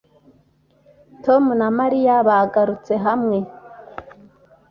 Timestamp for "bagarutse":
2.27-2.93